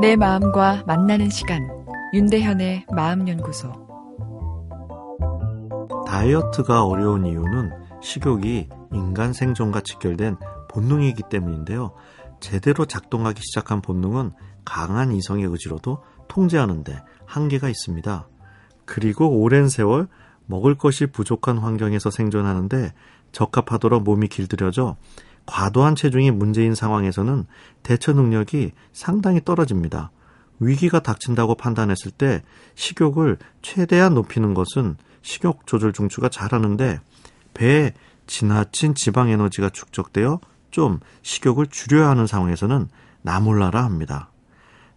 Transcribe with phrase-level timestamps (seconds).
[0.00, 1.68] 내 마음과 만나는 시간
[2.14, 3.70] 윤대현의 마음연구소
[6.06, 10.38] 다이어트가 어려운 이유는 식욕이 인간 생존과 직결된
[10.70, 11.92] 본능이기 때문인데요.
[12.40, 14.32] 제대로 작동하기 시작한 본능은
[14.64, 18.26] 강한 이성의 의지로도 통제하는데 한계가 있습니다.
[18.86, 20.08] 그리고 오랜 세월
[20.46, 22.94] 먹을 것이 부족한 환경에서 생존하는데
[23.32, 24.96] 적합하도록 몸이 길들여져
[25.50, 27.44] 과도한 체중이 문제인 상황에서는
[27.82, 30.12] 대처 능력이 상당히 떨어집니다.
[30.60, 32.42] 위기가 닥친다고 판단했을 때
[32.76, 37.00] 식욕을 최대한 높이는 것은 식욕 조절 중추가 잘하는데
[37.52, 37.94] 배에
[38.28, 40.38] 지나친 지방 에너지가 축적되어
[40.70, 42.88] 좀 식욕을 줄여야 하는 상황에서는
[43.22, 44.30] 나몰라라 합니다.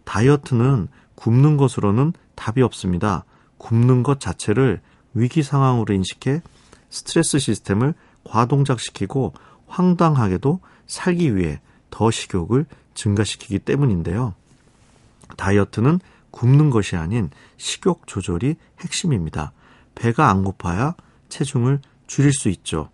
[0.04, 3.26] 다이어트는 굶는 것으로는 답이 없습니다.
[3.58, 4.82] 굶는 것 자체를
[5.16, 6.44] 위기 상황으로 인식해
[6.92, 9.34] 스트레스 시스템을 과동작시키고
[9.74, 11.60] 황당하게도 살기 위해
[11.90, 14.36] 더 식욕을 증가시키기 때문인데요.
[15.36, 16.00] 다이어트는
[16.32, 19.52] 굶는 것이 아닌 식욕 조절이 핵심입니다.
[19.96, 20.96] 배가 안 고파야
[21.30, 22.90] 체중을 줄일 수 있죠.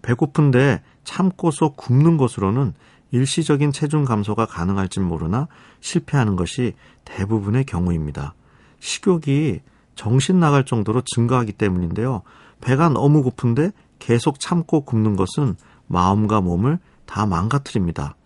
[0.00, 2.74] 배고픈데 참고서 굶는 것으로는
[3.10, 5.48] 일시적인 체중 감소가 가능할지 모르나
[5.80, 6.74] 실패하는 것이
[7.04, 8.34] 대부분의 경우입니다.
[8.80, 9.60] 식욕이
[9.94, 12.22] 정신 나갈 정도로 증가하기 때문인데요.
[12.62, 15.56] 배가 너무 고픈데 계속 참고 굶는 것은
[15.92, 18.16] 마음과 몸을 다 망가뜨립니다.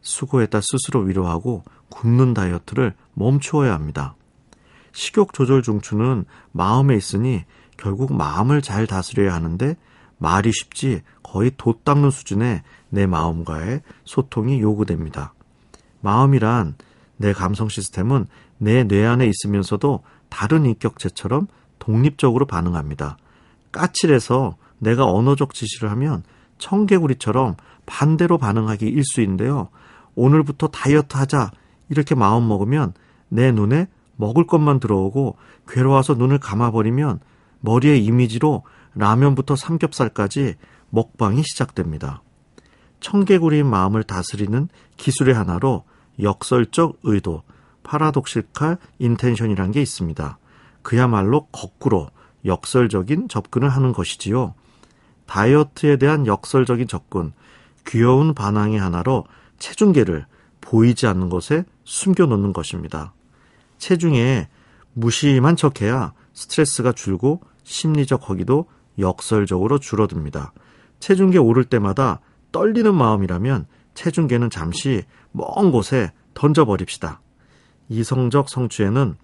[0.00, 4.16] 수고했다 스스로 위로하고 굶는 다이어트를 멈추어야 합니다.
[4.90, 7.44] 식욕 조절 중추는 마음에 있으니
[7.76, 9.76] 결국 마음을 잘 다스려야 하는데
[10.18, 15.32] 말이 쉽지 거의 돛 닦는 수준의 내 마음과의 소통이 요구됩니다.
[16.00, 16.74] 마음이란
[17.16, 18.26] 내 감성 시스템은
[18.58, 21.46] 내 뇌 안에 있으면서도 다른 인격체처럼
[21.78, 23.16] 독립적으로 반응합니다.
[23.70, 26.24] 까칠해서 내가 언어적 지시를 하면
[26.62, 29.68] 청개구리처럼 반대로 반응하기 일수인데요.
[30.14, 31.50] 오늘부터 다이어트 하자
[31.88, 32.94] 이렇게 마음 먹으면
[33.28, 37.20] 내 눈에 먹을 것만 들어오고 괴로워서 눈을 감아버리면
[37.60, 38.62] 머리의 이미지로
[38.94, 40.54] 라면부터 삼겹살까지
[40.90, 42.22] 먹방이 시작됩니다.
[43.00, 45.84] 청개구리의 마음을 다스리는 기술의 하나로
[46.20, 47.42] 역설적 의도,
[47.82, 50.38] 파라독시칼 인텐션이란 게 있습니다.
[50.82, 52.10] 그야말로 거꾸로
[52.44, 54.54] 역설적인 접근을 하는 것이지요.
[55.26, 57.32] 다이어트에 대한 역설적인 접근,
[57.86, 59.24] 귀여운 반항의 하나로
[59.58, 60.26] 체중계를
[60.60, 63.12] 보이지 않는 곳에 숨겨놓는 것입니다.
[63.78, 64.48] 체중에
[64.94, 68.66] 무심한 척해야 스트레스가 줄고 심리적 허기도
[68.98, 70.52] 역설적으로 줄어듭니다.
[71.00, 72.20] 체중계 오를 때마다
[72.52, 75.02] 떨리는 마음이라면 체중계는 잠시
[75.32, 77.20] 먼 곳에 던져버립시다.
[77.88, 79.16] 이성적 성취에는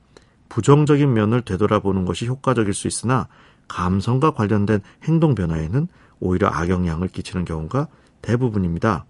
[0.49, 3.29] 부정적인 면을 되돌아보는 것이 효과적일 수 있으나
[3.69, 5.89] 감성과 관련된 행동 변화에는
[6.21, 7.89] 오히려 악영향을 끼치는 경우가
[8.23, 9.05] 대부분입니다.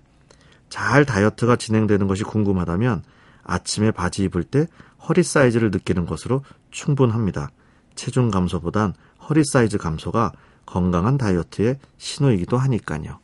[0.68, 3.02] 잘 다이어트가 진행되는 것이 궁금하다면
[3.44, 4.66] 아침에 바지 입을 때
[5.08, 7.50] 허리 사이즈를 느끼는 것으로 충분합니다.
[7.94, 8.94] 체중 감소보단
[9.28, 10.32] 허리 사이즈 감소가
[10.66, 13.18] 건강한 다이어트의 신호이기도 하니까요.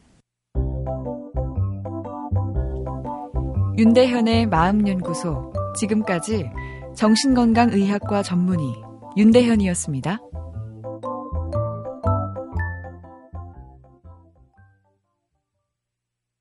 [3.76, 6.48] 윤대현의 마음연구소 지금까지
[6.96, 8.72] 정신건강의학과 전문의
[9.16, 10.18] 윤대현이었습니다.